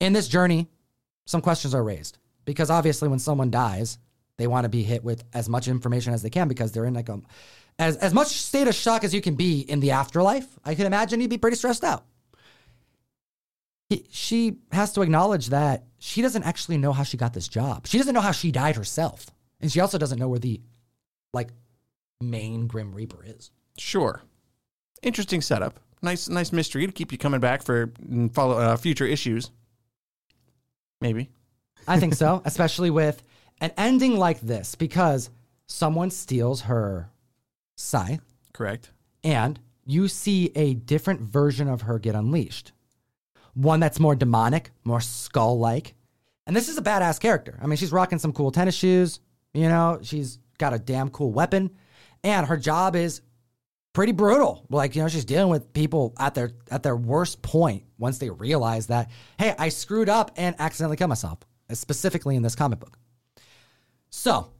in 0.00 0.12
this 0.12 0.28
journey, 0.28 0.68
some 1.26 1.40
questions 1.40 1.74
are 1.74 1.82
raised 1.82 2.18
because 2.44 2.70
obviously, 2.70 3.08
when 3.08 3.18
someone 3.18 3.50
dies, 3.50 3.98
they 4.38 4.46
want 4.46 4.64
to 4.64 4.68
be 4.68 4.82
hit 4.82 5.04
with 5.04 5.24
as 5.32 5.48
much 5.48 5.68
information 5.68 6.12
as 6.12 6.22
they 6.22 6.30
can 6.30 6.48
because 6.48 6.72
they're 6.72 6.86
in 6.86 6.94
like 6.94 7.08
a 7.08 7.20
as 7.78 7.96
as 7.96 8.14
much 8.14 8.28
state 8.28 8.68
of 8.68 8.74
shock 8.74 9.04
as 9.04 9.14
you 9.14 9.20
can 9.20 9.34
be 9.34 9.60
in 9.60 9.80
the 9.80 9.90
afterlife. 9.90 10.46
I 10.64 10.74
can 10.74 10.86
imagine 10.86 11.20
you'd 11.20 11.30
be 11.30 11.38
pretty 11.38 11.56
stressed 11.56 11.84
out. 11.84 12.04
He, 13.88 14.06
she 14.10 14.58
has 14.70 14.92
to 14.94 15.02
acknowledge 15.02 15.48
that 15.48 15.84
she 15.98 16.22
doesn't 16.22 16.44
actually 16.44 16.78
know 16.78 16.92
how 16.92 17.02
she 17.02 17.16
got 17.16 17.34
this 17.34 17.48
job. 17.48 17.86
She 17.86 17.98
doesn't 17.98 18.14
know 18.14 18.20
how 18.20 18.32
she 18.32 18.50
died 18.50 18.76
herself, 18.76 19.26
and 19.60 19.70
she 19.70 19.80
also 19.80 19.98
doesn't 19.98 20.18
know 20.18 20.28
where 20.28 20.38
the 20.38 20.60
like 21.32 21.50
main 22.20 22.66
Grim 22.66 22.94
Reaper 22.94 23.24
is. 23.24 23.50
Sure, 23.76 24.22
interesting 25.02 25.40
setup. 25.40 25.78
Nice, 26.02 26.28
nice 26.28 26.52
mystery 26.52 26.86
to 26.86 26.92
keep 26.92 27.12
you 27.12 27.18
coming 27.18 27.40
back 27.40 27.62
for 27.62 27.88
mm, 27.88 28.32
follow 28.34 28.58
uh, 28.58 28.76
future 28.76 29.06
issues. 29.06 29.50
Maybe. 31.00 31.30
I 31.86 32.00
think 32.00 32.14
so, 32.14 32.42
especially 32.44 32.90
with 32.90 33.22
an 33.60 33.72
ending 33.76 34.16
like 34.16 34.40
this, 34.40 34.74
because 34.74 35.30
someone 35.66 36.10
steals 36.10 36.62
her 36.62 37.11
scythe. 37.76 38.22
Correct. 38.52 38.90
And 39.24 39.58
you 39.84 40.08
see 40.08 40.52
a 40.54 40.74
different 40.74 41.20
version 41.20 41.68
of 41.68 41.82
her 41.82 41.98
get 41.98 42.14
unleashed. 42.14 42.72
One 43.54 43.80
that's 43.80 44.00
more 44.00 44.14
demonic, 44.14 44.70
more 44.84 45.00
skull 45.00 45.58
like. 45.58 45.94
And 46.46 46.56
this 46.56 46.68
is 46.68 46.78
a 46.78 46.82
badass 46.82 47.20
character. 47.20 47.58
I 47.62 47.66
mean, 47.66 47.76
she's 47.76 47.92
rocking 47.92 48.18
some 48.18 48.32
cool 48.32 48.50
tennis 48.50 48.74
shoes. 48.74 49.20
You 49.54 49.68
know, 49.68 49.98
she's 50.02 50.38
got 50.58 50.74
a 50.74 50.78
damn 50.78 51.10
cool 51.10 51.32
weapon. 51.32 51.70
And 52.24 52.46
her 52.46 52.56
job 52.56 52.96
is 52.96 53.20
pretty 53.92 54.12
brutal. 54.12 54.64
Like, 54.70 54.96
you 54.96 55.02
know, 55.02 55.08
she's 55.08 55.24
dealing 55.24 55.50
with 55.50 55.72
people 55.72 56.14
at 56.18 56.34
their 56.34 56.52
at 56.70 56.82
their 56.82 56.96
worst 56.96 57.42
point 57.42 57.84
once 57.98 58.18
they 58.18 58.30
realize 58.30 58.86
that, 58.86 59.10
hey, 59.38 59.54
I 59.58 59.68
screwed 59.68 60.08
up 60.08 60.32
and 60.36 60.56
accidentally 60.58 60.96
killed 60.96 61.10
myself, 61.10 61.40
specifically 61.72 62.36
in 62.36 62.42
this 62.42 62.54
comic 62.54 62.80
book. 62.80 62.98
So, 64.10 64.50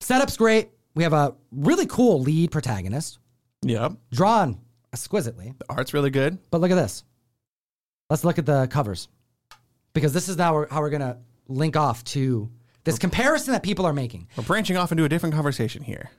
setup's 0.00 0.36
great. 0.36 0.70
We 0.94 1.02
have 1.04 1.12
a 1.12 1.34
really 1.50 1.86
cool 1.86 2.20
lead 2.20 2.50
protagonist. 2.50 3.18
Yep. 3.62 3.92
Drawn 4.10 4.60
exquisitely. 4.92 5.54
The 5.58 5.64
art's 5.70 5.94
really 5.94 6.10
good. 6.10 6.38
But 6.50 6.60
look 6.60 6.70
at 6.70 6.76
this. 6.76 7.04
Let's 8.10 8.24
look 8.24 8.38
at 8.38 8.46
the 8.46 8.66
covers. 8.66 9.08
Because 9.94 10.12
this 10.12 10.28
is 10.28 10.36
now 10.36 10.66
how 10.70 10.80
we're 10.80 10.90
going 10.90 11.00
to 11.00 11.18
link 11.48 11.76
off 11.76 12.04
to 12.04 12.50
this 12.84 12.98
comparison 12.98 13.52
that 13.52 13.62
people 13.62 13.86
are 13.86 13.92
making. 13.92 14.28
We're 14.36 14.44
branching 14.44 14.76
off 14.76 14.90
into 14.90 15.04
a 15.04 15.08
different 15.08 15.34
conversation 15.34 15.82
here. 15.82 16.10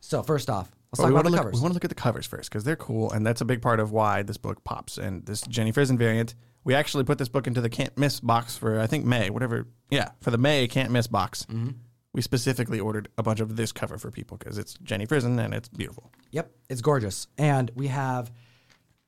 So, 0.00 0.22
first 0.22 0.50
off, 0.50 0.70
let's 0.92 0.98
well, 0.98 1.08
talk 1.08 1.12
about 1.12 1.24
the 1.24 1.30
look, 1.30 1.38
covers. 1.38 1.54
We 1.54 1.60
want 1.60 1.72
to 1.72 1.74
look 1.74 1.84
at 1.84 1.90
the 1.90 1.94
covers 1.96 2.26
first 2.26 2.50
because 2.50 2.64
they're 2.64 2.76
cool. 2.76 3.10
And 3.12 3.26
that's 3.26 3.40
a 3.40 3.44
big 3.44 3.62
part 3.62 3.80
of 3.80 3.92
why 3.92 4.22
this 4.22 4.36
book 4.36 4.62
pops. 4.64 4.98
And 4.98 5.24
this 5.26 5.42
Jenny 5.42 5.72
Frison 5.72 5.96
variant, 5.96 6.34
we 6.64 6.74
actually 6.74 7.04
put 7.04 7.18
this 7.18 7.28
book 7.28 7.46
into 7.46 7.60
the 7.60 7.70
can't 7.70 7.96
miss 7.96 8.20
box 8.20 8.56
for, 8.56 8.80
I 8.80 8.86
think, 8.86 9.04
May, 9.04 9.30
whatever. 9.30 9.66
Yeah, 9.90 10.10
for 10.20 10.30
the 10.30 10.38
May 10.38 10.68
can't 10.68 10.90
miss 10.90 11.06
box. 11.06 11.46
Mm-hmm 11.50 11.70
we 12.12 12.22
specifically 12.22 12.80
ordered 12.80 13.08
a 13.18 13.22
bunch 13.22 13.40
of 13.40 13.56
this 13.56 13.72
cover 13.72 13.98
for 13.98 14.10
people 14.10 14.36
because 14.36 14.58
it's 14.58 14.74
Jenny 14.82 15.06
Frison 15.06 15.38
and 15.38 15.54
it's 15.54 15.68
beautiful. 15.68 16.10
Yep, 16.32 16.50
it's 16.68 16.80
gorgeous. 16.80 17.28
And 17.38 17.70
we 17.74 17.86
have 17.88 18.32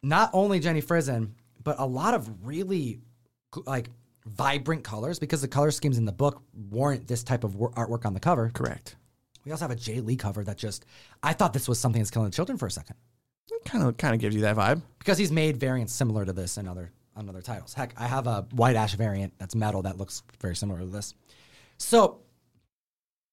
not 0.03 0.31
only 0.33 0.61
Jenny 0.61 0.83
Frison, 0.83 1.33
but 1.63 1.77
a 1.79 1.87
lot 1.87 2.15
of 2.15 2.47
really 2.47 3.01
like 3.67 3.89
vibrant 4.27 4.85
colors 4.85 5.19
because 5.19 5.41
the 5.41 5.49
color 5.49 5.71
schemes 5.71 5.99
in 5.99 6.05
the 6.05 6.13
book 6.13 6.43
warrant 6.71 7.09
this 7.09 7.25
type 7.25 7.45
of 7.45 7.53
artwork 7.55 8.07
on 8.07 8.15
the 8.15 8.21
cover. 8.21 8.51
Correct. 8.55 8.97
We 9.45 9.51
also 9.51 9.65
have 9.65 9.73
a 9.73 9.77
Jae 9.77 10.05
Lee 10.05 10.17
cover 10.17 10.45
that 10.45 10.57
just 10.57 10.85
I 11.23 11.33
thought 11.33 11.53
this 11.53 11.69
was 11.69 11.79
something 11.81 12.01
that's 12.01 12.11
killing 12.11 12.31
the 12.31 12.35
children 12.35 12.59
for 12.59 12.67
a 12.67 12.71
second. 12.71 12.97
Kind 13.65 13.85
of 13.85 13.97
kind 13.97 14.15
of 14.15 14.21
gives 14.21 14.35
you 14.35 14.43
that 14.43 14.57
vibe 14.57 14.83
because 14.99 15.19
he's 15.19 15.33
made 15.33 15.57
variants 15.57 15.93
similar 15.93 16.25
to 16.25 16.33
this 16.33 16.57
in 16.57 16.69
other 16.69 16.93
on 17.17 17.29
other 17.29 17.43
titles. 17.43 17.75
Heck, 17.75 17.93
I 17.97 18.07
have 18.07 18.27
a 18.27 18.47
white 18.53 18.77
ash 18.77 18.95
variant 18.95 19.35
that's 19.39 19.55
metal 19.55 19.83
that 19.83 19.99
looks 19.99 20.23
very 20.41 20.57
similar 20.57 20.81
to 20.81 20.87
this. 20.87 21.15
So 21.79 22.21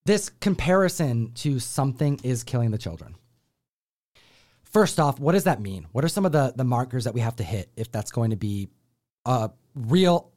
this 0.05 0.29
comparison 0.29 1.31
to 1.35 1.59
something 1.59 2.19
is 2.23 2.43
killing 2.43 2.71
the 2.71 2.77
children. 2.77 3.15
First 4.63 4.99
off, 4.99 5.19
what 5.19 5.31
does 5.31 5.45
that 5.45 5.61
mean? 5.61 5.87
What 5.91 6.03
are 6.03 6.09
some 6.09 6.25
of 6.25 6.31
the, 6.31 6.53
the 6.55 6.63
markers 6.63 7.05
that 7.05 7.13
we 7.13 7.21
have 7.21 7.35
to 7.37 7.43
hit 7.43 7.71
if 7.75 7.91
that's 7.91 8.11
going 8.11 8.29
to 8.29 8.35
be 8.35 8.69
a 9.25 9.49
real 9.75 10.31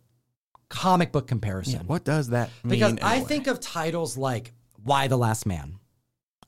comic 0.69 1.13
book 1.13 1.27
comparison? 1.27 1.81
Yeah, 1.81 1.87
what 1.87 2.05
does 2.05 2.29
that 2.29 2.51
mean? 2.65 2.71
Because 2.71 2.93
anyway? 2.93 3.09
I 3.09 3.21
think 3.21 3.47
of 3.47 3.61
titles 3.61 4.17
like 4.17 4.53
Y 4.85 5.09
the 5.09 5.19
Last 5.19 5.47
Man. 5.47 5.79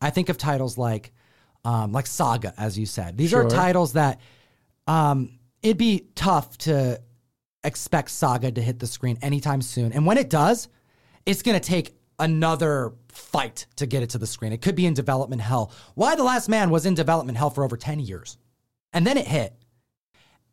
I 0.00 0.10
think 0.10 0.28
of 0.28 0.38
titles 0.38 0.78
like 0.78 1.12
um, 1.64 1.92
like 1.92 2.06
Saga, 2.06 2.52
as 2.58 2.78
you 2.78 2.86
said. 2.86 3.16
These 3.16 3.30
sure. 3.30 3.46
are 3.46 3.48
titles 3.48 3.94
that 3.94 4.20
um, 4.86 5.38
it'd 5.62 5.78
be 5.78 6.08
tough 6.14 6.58
to 6.58 7.00
expect 7.64 8.10
Saga 8.10 8.52
to 8.52 8.60
hit 8.60 8.78
the 8.78 8.86
screen 8.86 9.18
anytime 9.22 9.62
soon. 9.62 9.92
And 9.92 10.04
when 10.04 10.18
it 10.18 10.28
does, 10.28 10.68
it's 11.24 11.42
going 11.42 11.58
to 11.58 11.66
take 11.66 11.96
another 12.18 12.92
fight 13.16 13.66
to 13.76 13.86
get 13.86 14.02
it 14.02 14.10
to 14.10 14.18
the 14.18 14.26
screen. 14.26 14.52
It 14.52 14.60
could 14.60 14.74
be 14.74 14.86
in 14.86 14.94
development 14.94 15.42
hell. 15.42 15.72
Y 15.96 16.14
the 16.14 16.24
Last 16.24 16.48
Man 16.48 16.70
was 16.70 16.86
in 16.86 16.94
development 16.94 17.38
hell 17.38 17.50
for 17.50 17.64
over 17.64 17.76
10 17.76 18.00
years. 18.00 18.38
And 18.92 19.06
then 19.06 19.16
it 19.16 19.26
hit 19.26 19.54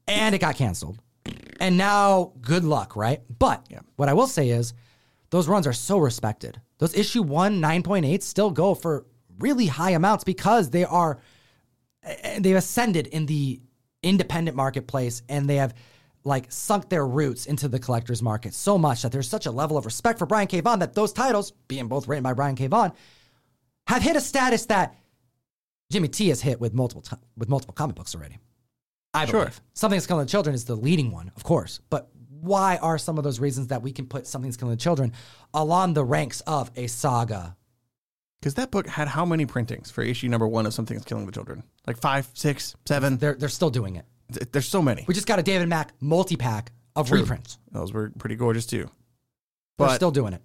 and 0.08 0.34
it 0.36 0.39
got 0.39 0.56
canceled. 0.56 1.00
And 1.60 1.77
now, 1.77 2.34
good 2.41 2.63
luck, 2.63 2.96
right? 2.96 3.22
But 3.38 3.68
yeah. 3.70 3.80
what 3.96 4.10
I 4.10 4.13
will 4.13 4.27
say 4.27 4.50
is, 4.50 4.74
those 5.30 5.48
runs 5.48 5.68
are 5.68 5.74
so 5.74 5.98
respected. 5.98 6.60
Those 6.80 6.96
issue 6.96 7.22
one 7.22 7.62
9.8 7.62 8.22
still 8.22 8.50
go 8.50 8.74
for 8.74 9.06
really 9.39 9.68
high 9.68 9.91
amounts 9.91 10.24
because 10.24 10.70
they 10.70 10.84
are, 10.84 11.20
eh, 12.03 12.15
eh, 12.24 12.39
they've 12.39 12.56
ascended 12.56 13.08
in 13.08 13.27
the 13.27 13.62
independent 14.03 14.58
marketplace 14.58 15.22
and 15.30 15.50
they 15.50 15.58
have 15.58 15.74
like 16.24 16.51
sunk 16.51 16.90
their 16.90 17.06
roots 17.06 17.46
into 17.46 17.68
the 17.68 17.80
collector's 17.80 18.22
market 18.22 18.54
so 18.54 18.78
much 18.78 19.01
that 19.01 19.12
there's 19.12 19.30
such 19.30 19.46
a 19.46 19.51
level 19.51 19.78
of 19.78 19.86
respect 19.86 20.20
for 20.20 20.25
Brian 20.25 20.48
K. 20.48 20.60
Vaughan 20.62 20.80
that 20.80 20.94
those 20.94 21.13
titles, 21.13 21.51
being 21.68 21.88
both 21.88 22.08
written 22.08 22.24
by 22.24 22.34
Brian 22.34 22.56
K. 22.56 22.68
Vaughan, 22.68 22.92
have 23.88 24.01
hit 24.01 24.16
a 24.16 24.22
status 24.22 24.66
that 24.68 24.96
Jimmy 25.92 26.08
T 26.08 26.30
has 26.30 26.42
hit 26.42 26.60
with 26.60 26.74
multiple 26.74 27.01
t- 27.01 27.18
with 27.38 27.50
multiple 27.50 27.74
comic 27.74 27.96
books 27.96 28.16
already. 28.16 28.38
I 29.13 29.25
believe 29.25 29.44
sure. 29.44 29.51
Something 29.74 29.98
That's 29.98 30.08
Killing 30.08 30.25
the 30.25 30.30
Children 30.30 30.56
is 30.56 30.66
the 30.66 30.75
leading 30.75 31.12
one, 31.12 31.32
of 31.36 31.44
course. 31.44 31.82
But 31.90 32.10
why 32.30 32.78
are 32.78 32.98
some 32.98 33.18
of 33.18 33.24
those 33.24 33.40
reasons 33.40 33.68
that 33.68 33.82
we 33.82 33.92
can 33.92 34.08
put 34.08 34.25
Something 34.25 34.50
That's 34.50 34.58
Killing 34.58 34.75
the 34.75 34.82
Children 34.82 35.13
along 35.54 35.94
the 35.94 36.06
ranks 36.06 36.42
of 36.42 36.72
a 36.75 36.88
saga? 36.88 37.58
Because 38.40 38.56
that 38.56 38.72
book 38.72 38.88
had 38.88 39.08
how 39.08 39.25
many 39.25 39.46
printings 39.46 39.92
for 39.92 40.01
issue 40.01 40.28
number 40.28 40.48
one 40.48 40.66
of 40.66 40.74
Something 40.74 40.98
That's 40.98 41.06
Killing 41.06 41.25
the 41.25 41.32
Children? 41.32 41.63
Like 41.86 41.98
five, 41.98 42.30
six, 42.34 42.75
seven? 42.86 43.18
They're, 43.18 43.36
they're 43.36 43.50
still 43.50 43.70
doing 43.70 43.98
it. 43.98 44.06
There's 44.52 44.68
so 44.68 44.82
many. 44.82 45.06
We 45.08 45.14
just 45.14 45.28
got 45.28 45.40
a 45.40 45.44
David 45.44 45.68
Mack 45.68 45.94
multi 46.00 46.36
pack 46.36 46.72
of 46.96 47.08
True. 47.08 47.20
reprints. 47.22 47.58
Those 47.72 47.94
were 47.94 48.12
pretty 48.18 48.36
gorgeous 48.36 48.66
too. 48.66 48.90
But, 49.78 49.88
They're 49.88 49.96
still 49.96 50.12
doing 50.12 50.34
it. 50.34 50.42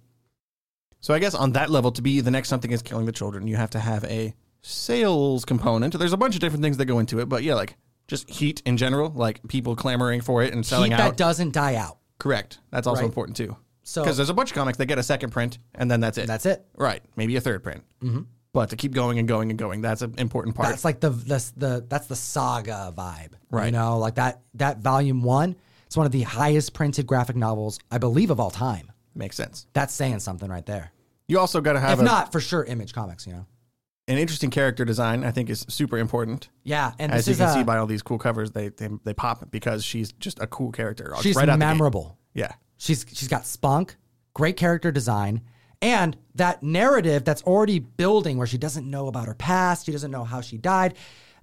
So 0.99 1.13
I 1.13 1.19
guess 1.19 1.35
on 1.35 1.53
that 1.53 1.69
level, 1.69 1.91
to 1.91 2.01
be 2.01 2.21
the 2.21 2.31
next 2.31 2.49
something 2.49 2.71
is 2.71 2.81
killing 2.81 3.05
the 3.05 3.11
children, 3.11 3.47
you 3.47 3.55
have 3.55 3.69
to 3.71 3.79
have 3.79 4.03
a 4.05 4.33
sales 4.61 5.45
component. 5.45 5.97
There's 5.97 6.13
a 6.13 6.17
bunch 6.17 6.35
of 6.35 6.41
different 6.41 6.63
things 6.63 6.77
that 6.77 6.85
go 6.85 6.99
into 6.99 7.19
it, 7.19 7.29
but 7.29 7.43
yeah, 7.43 7.55
like 7.55 7.77
just 8.07 8.29
heat 8.29 8.61
in 8.65 8.77
general, 8.77 9.11
like 9.15 9.45
people 9.47 9.75
clamoring 9.75 10.21
for 10.21 10.43
it 10.43 10.53
and 10.53 10.65
selling 10.65 10.91
heat 10.91 10.99
out. 10.99 11.11
that 11.11 11.17
doesn't 11.17 11.53
die 11.53 11.75
out. 11.75 11.97
Correct. 12.19 12.59
That's 12.71 12.87
also 12.87 13.01
right. 13.01 13.07
important 13.07 13.37
too. 13.37 13.55
So 13.83 14.01
because 14.01 14.17
there's 14.17 14.29
a 14.29 14.33
bunch 14.33 14.51
of 14.51 14.55
comics 14.55 14.77
that 14.79 14.87
get 14.87 14.97
a 14.97 15.03
second 15.03 15.29
print 15.29 15.59
and 15.75 15.89
then 15.89 15.99
that's 15.99 16.17
it. 16.17 16.27
That's 16.27 16.45
it. 16.45 16.65
Right. 16.75 17.01
Maybe 17.15 17.35
a 17.35 17.41
third 17.41 17.63
print. 17.63 17.83
Mm-hmm. 18.01 18.21
But 18.57 18.71
to 18.71 18.75
keep 18.75 18.91
going 18.91 19.19
and 19.19 19.27
going 19.27 19.51
and 19.51 19.59
going, 19.59 19.81
that's 19.81 20.01
an 20.01 20.15
important 20.17 20.55
part. 20.55 20.69
That's 20.69 20.83
like 20.83 20.99
the 20.99 21.11
the, 21.11 21.51
the 21.57 21.85
that's 21.87 22.07
the 22.07 22.15
saga 22.15 22.91
vibe, 22.97 23.33
right? 23.51 23.67
You 23.67 23.71
know, 23.71 23.99
like 23.99 24.15
that 24.15 24.41
that 24.55 24.79
volume 24.79 25.21
one. 25.21 25.55
It's 25.85 25.95
one 25.95 26.07
of 26.07 26.11
the 26.11 26.23
highest 26.23 26.73
printed 26.73 27.05
graphic 27.05 27.35
novels, 27.35 27.79
I 27.91 27.99
believe, 27.99 28.31
of 28.31 28.39
all 28.39 28.49
time. 28.49 28.91
Makes 29.13 29.35
sense. 29.35 29.67
That's 29.73 29.93
saying 29.93 30.21
something 30.21 30.49
right 30.49 30.65
there. 30.65 30.91
You 31.27 31.37
also 31.37 31.61
got 31.61 31.73
to 31.73 31.79
have, 31.79 31.99
if 31.99 31.99
a, 31.99 32.03
not 32.03 32.31
for 32.31 32.39
sure, 32.39 32.63
Image 32.63 32.93
Comics. 32.93 33.27
You 33.27 33.33
know, 33.33 33.45
an 34.07 34.17
interesting 34.17 34.49
character 34.49 34.85
design. 34.85 35.23
I 35.23 35.29
think 35.29 35.51
is 35.51 35.63
super 35.69 35.99
important. 35.99 36.49
Yeah, 36.63 36.93
and 36.97 37.11
as 37.11 37.27
you 37.27 37.35
can 37.35 37.49
a, 37.49 37.53
see 37.53 37.63
by 37.63 37.77
all 37.77 37.85
these 37.85 38.01
cool 38.01 38.17
covers, 38.17 38.53
they, 38.53 38.69
they 38.69 38.89
they 39.03 39.13
pop 39.13 39.51
because 39.51 39.85
she's 39.85 40.13
just 40.13 40.39
a 40.41 40.47
cool 40.47 40.71
character. 40.71 41.13
She's 41.21 41.35
right 41.35 41.59
memorable. 41.59 42.17
Yeah, 42.33 42.53
she's 42.77 43.05
she's 43.13 43.27
got 43.27 43.45
spunk, 43.45 43.97
great 44.33 44.57
character 44.57 44.91
design, 44.91 45.41
and 45.81 46.17
that 46.35 46.63
narrative 46.63 47.23
that's 47.23 47.43
already 47.43 47.79
building 47.79 48.37
where 48.37 48.47
she 48.47 48.57
doesn't 48.57 48.89
know 48.89 49.07
about 49.07 49.27
her 49.27 49.33
past, 49.33 49.85
she 49.85 49.91
doesn't 49.91 50.11
know 50.11 50.23
how 50.23 50.41
she 50.41 50.57
died. 50.57 50.95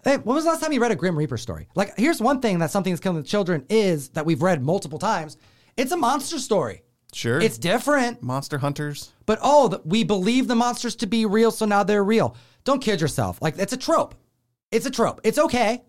Hey, 0.04 0.18
when 0.18 0.34
was 0.34 0.44
the 0.44 0.50
last 0.50 0.60
time 0.60 0.72
you 0.72 0.80
read 0.80 0.90
a 0.90 0.96
Grim 0.96 1.16
Reaper 1.16 1.38
story? 1.38 1.66
Like, 1.74 1.96
here's 1.96 2.20
one 2.20 2.40
thing 2.40 2.58
that 2.58 2.70
something 2.70 2.92
that's 2.92 3.00
killing 3.00 3.22
the 3.22 3.26
children 3.26 3.64
is 3.70 4.10
that 4.10 4.26
we've 4.26 4.42
read 4.42 4.62
multiple 4.62 4.98
times. 4.98 5.38
It's 5.76 5.92
a 5.92 5.96
monster 5.96 6.38
story. 6.38 6.82
Sure. 7.14 7.40
It's 7.40 7.58
different. 7.58 8.22
Monster 8.22 8.58
hunters. 8.58 9.12
But 9.24 9.38
oh, 9.40 9.68
the, 9.68 9.80
we 9.84 10.04
believe 10.04 10.46
the 10.46 10.54
monsters 10.56 10.96
to 10.96 11.06
be 11.06 11.24
real, 11.24 11.50
so 11.50 11.64
now 11.64 11.84
they're 11.84 12.04
real. 12.04 12.36
Don't 12.64 12.82
kid 12.82 13.00
yourself. 13.00 13.38
Like, 13.40 13.56
it's 13.58 13.72
a 13.72 13.78
trope. 13.78 14.14
It's 14.70 14.84
a 14.84 14.90
trope. 14.90 15.20
It's 15.24 15.38
okay. 15.38 15.82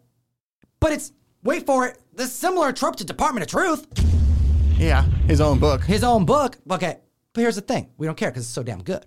But 0.79 0.93
it's, 0.93 1.11
wait 1.43 1.65
for 1.65 1.87
it, 1.87 1.99
the 2.13 2.27
similar 2.27 2.71
trope 2.71 2.95
to 2.97 3.05
Department 3.05 3.43
of 3.43 3.49
Truth. 3.49 3.87
Yeah, 4.77 5.03
his 5.27 5.41
own 5.41 5.59
book. 5.59 5.83
His 5.83 6.03
own 6.03 6.25
book. 6.25 6.57
Okay, 6.69 6.99
but 7.35 7.41
here's 7.41 7.55
the 7.55 7.61
thing 7.61 7.91
we 7.97 8.07
don't 8.07 8.17
care 8.17 8.31
because 8.31 8.43
it's 8.45 8.53
so 8.53 8.63
damn 8.63 8.81
good. 8.81 9.05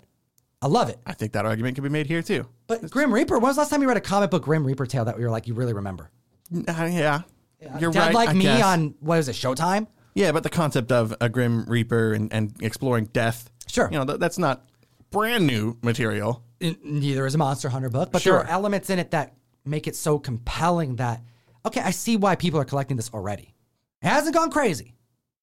I 0.61 0.67
love 0.67 0.89
it. 0.89 0.99
I 1.05 1.13
think 1.13 1.33
that 1.33 1.45
argument 1.45 1.75
can 1.75 1.83
be 1.83 1.89
made 1.89 2.05
here 2.05 2.21
too. 2.21 2.47
But 2.67 2.83
it's, 2.83 2.91
Grim 2.91 3.13
Reaper, 3.13 3.35
when 3.39 3.47
was 3.47 3.55
the 3.55 3.61
last 3.61 3.69
time 3.69 3.81
you 3.81 3.87
read 3.87 3.97
a 3.97 4.01
comic 4.01 4.29
book 4.29 4.43
Grim 4.43 4.65
Reaper 4.65 4.85
tale 4.85 5.05
that 5.05 5.17
you 5.17 5.23
were 5.23 5.31
like, 5.31 5.47
you 5.47 5.53
really 5.53 5.73
remember? 5.73 6.11
Uh, 6.53 6.61
yeah. 6.67 7.21
yeah. 7.61 7.79
You're 7.79 7.91
Dead 7.91 7.99
right. 7.99 8.13
Like 8.13 8.29
I 8.29 8.33
me 8.33 8.43
guess. 8.43 8.63
on, 8.63 8.95
what 8.99 9.19
is 9.19 9.29
it, 9.29 9.33
Showtime? 9.33 9.87
Yeah, 10.13 10.31
but 10.31 10.43
the 10.43 10.49
concept 10.49 10.91
of 10.91 11.15
a 11.21 11.29
Grim 11.29 11.65
Reaper 11.65 12.13
and, 12.13 12.31
and 12.33 12.53
exploring 12.61 13.05
death. 13.05 13.49
Sure. 13.67 13.89
You 13.91 13.99
know, 13.99 14.05
th- 14.05 14.19
that's 14.19 14.37
not 14.37 14.65
brand 15.11 15.47
new 15.47 15.77
material. 15.81 16.43
neither 16.59 17.25
is 17.25 17.35
a 17.35 17.37
Monster 17.37 17.69
Hunter 17.69 17.89
book, 17.89 18.11
but 18.11 18.21
sure. 18.21 18.33
there 18.33 18.45
are 18.45 18.49
elements 18.49 18.89
in 18.89 18.99
it 18.99 19.11
that 19.11 19.35
make 19.65 19.87
it 19.87 19.95
so 19.95 20.19
compelling 20.19 20.97
that, 20.97 21.21
okay, 21.65 21.81
I 21.81 21.91
see 21.91 22.17
why 22.17 22.35
people 22.35 22.59
are 22.59 22.65
collecting 22.65 22.97
this 22.97 23.09
already. 23.13 23.53
It 24.01 24.07
hasn't 24.07 24.35
gone 24.35 24.51
crazy. 24.51 24.93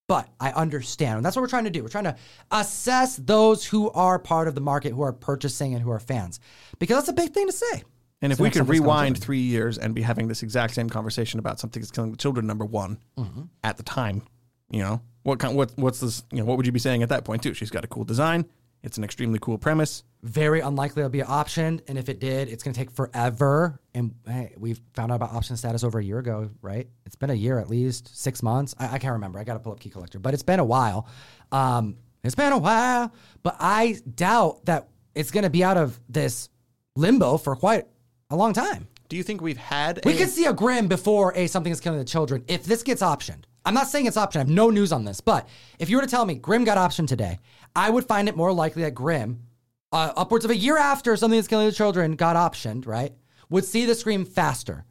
But 0.09 0.29
I 0.39 0.51
understand. 0.51 1.17
And 1.17 1.27
that's 1.27 1.35
what 1.35 1.43
we're 1.43 1.49
trying 1.49 1.65
to 1.65 1.71
do. 1.71 1.83
We're 1.83 1.89
trying 1.89 2.05
to 2.05 2.17
assess 2.51 3.17
those 3.17 3.65
who 3.65 3.91
are 3.91 4.19
part 4.19 4.47
of 4.47 4.55
the 4.55 4.61
market, 4.61 4.93
who 4.93 5.03
are 5.03 5.13
purchasing 5.13 5.75
and 5.75 5.83
who 5.83 5.91
are 5.91 5.99
fans. 5.99 6.39
Because 6.79 6.97
that's 6.97 7.09
a 7.09 7.13
big 7.13 7.33
thing 7.33 7.47
to 7.47 7.53
say. 7.53 7.83
And 8.23 8.33
if 8.33 8.41
we 8.41 8.51
could 8.51 8.69
rewind 8.69 9.21
three 9.21 9.41
years 9.41 9.79
and 9.79 9.95
be 9.95 10.03
having 10.03 10.29
this 10.29 10.43
exact 10.43 10.75
same 10.75 10.89
conversation 10.89 11.39
about 11.39 11.61
something 11.61 11.83
that's 11.83 11.91
killing 11.91 12.13
the 12.13 12.17
children, 12.17 12.47
number 12.47 12.65
one, 12.65 12.99
mm-hmm. 13.19 13.43
at 13.63 13.77
the 13.77 13.83
time, 13.83 14.23
you 14.71 14.81
know, 14.81 15.03
what 15.23 15.39
kind, 15.39 15.57
what, 15.57 15.73
what's 15.77 16.01
this, 16.01 16.23
you 16.31 16.39
know, 16.39 16.45
what 16.45 16.57
would 16.57 16.67
you 16.67 16.73
be 16.73 16.79
saying 16.79 17.03
at 17.03 17.09
that 17.11 17.25
point 17.25 17.43
too? 17.43 17.53
She's 17.53 17.71
got 17.71 17.85
a 17.85 17.89
cool 17.89 18.05
design. 18.05 18.47
It's 18.87 18.99
an 18.99 19.03
extremely 19.03 19.41
cool 19.41 19.59
premise. 19.59 20.05
Very 20.23 20.61
unlikely 20.61 21.01
it'll 21.01 21.11
be 21.11 21.19
optioned, 21.19 21.81
and 21.89 21.99
if 21.99 22.09
it 22.09 22.21
did, 22.21 22.49
it's 22.49 22.63
going 22.63 22.73
to 22.73 22.79
take 22.79 22.93
forever. 22.93 23.81
And 23.95 24.15
hey, 24.25 24.55
we 24.57 24.75
found 24.95 25.11
out 25.11 25.17
about 25.17 25.33
option 25.33 25.57
status 25.57 25.83
over 25.83 25.99
a 25.99 26.05
year 26.05 26.21
ago, 26.21 26.51
right? 26.63 26.87
It's 27.05 27.17
been 27.17 27.31
a 27.31 27.35
year 27.35 27.59
at 27.59 27.69
least, 27.69 28.17
six 28.17 28.45
months. 28.45 28.77
I, 28.79 28.95
I 28.95 28.99
can't 28.99 29.15
remember. 29.15 29.41
I 29.41 29.45
got 29.45 29.55
to 29.55 29.59
pull 29.59 29.73
up 29.73 29.81
Key 29.81 29.91
Collector, 29.91 30.21
but 30.21 30.35
it's 30.35 30.45
been 30.45 30.61
a 30.61 30.65
while. 30.65 31.09
Um, 31.51 31.97
it's 32.23 32.37
been 32.37 32.53
a 32.53 32.59
while, 32.59 33.13
but 33.43 33.57
I 33.59 33.99
doubt 34.15 34.65
that 34.67 34.87
it's 35.17 35.33
going 35.33 35.45
to 35.45 35.51
be 35.51 35.65
out 35.65 35.77
of 35.77 35.99
this 36.09 36.49
limbo 36.95 37.39
for 37.39 37.57
quite 37.57 37.87
a 38.31 38.37
long 38.37 38.53
time. 38.53 38.87
Do 39.09 39.17
you 39.17 39.25
think 39.25 39.41
we've 39.41 39.57
had? 39.57 40.01
We 40.05 40.13
a- 40.13 40.17
could 40.17 40.31
see 40.31 40.45
a 40.45 40.53
Grim 40.53 40.87
before 40.87 41.33
a 41.35 41.49
something 41.49 41.73
is 41.73 41.81
killing 41.81 41.99
the 41.99 42.05
children 42.05 42.45
if 42.47 42.63
this 42.63 42.85
gets 42.85 43.03
optioned. 43.03 43.47
I'm 43.67 43.75
not 43.75 43.89
saying 43.89 44.07
it's 44.07 44.17
option. 44.17 44.39
I 44.39 44.45
have 44.45 44.49
no 44.49 44.71
news 44.71 44.93
on 44.93 45.05
this, 45.05 45.21
but 45.21 45.49
if 45.81 45.91
you 45.91 45.97
were 45.97 46.03
to 46.03 46.09
tell 46.09 46.25
me 46.25 46.37
Grim 46.37 46.65
got 46.65 46.79
optioned 46.79 47.09
today, 47.09 47.41
I 47.75 47.91
would 47.91 48.07
find 48.07 48.29
it 48.29 48.37
more 48.37 48.53
likely 48.53 48.83
that 48.85 48.95
Grim, 48.95 49.43
uh, 49.91 50.13
upwards 50.17 50.45
of 50.45 50.53
a 50.53 50.57
year 50.57 50.79
after 50.79 51.17
something 51.17 51.37
that's 51.37 51.49
killing 51.49 51.67
the 51.67 51.73
children 51.73 52.15
got 52.15 52.37
optioned, 52.37 52.87
right, 52.87 53.13
would 53.51 53.65
see 53.65 53.85
the 53.85 53.97
screen 53.97 54.25
faster 54.25 54.85